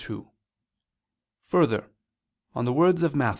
2: 0.03 0.31
Further, 1.45 1.91
on 2.55 2.65
the 2.65 2.73
words 2.73 3.03
of 3.03 3.13
Matt. 3.15 3.29